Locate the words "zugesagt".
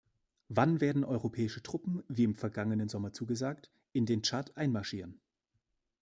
3.13-3.69